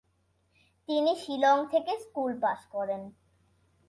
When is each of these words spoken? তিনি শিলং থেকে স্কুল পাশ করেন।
তিনি 0.89 1.11
শিলং 1.15 1.57
থেকে 1.71 1.93
স্কুল 1.99 2.31
পাশ 2.41 2.59
করেন। 2.65 3.01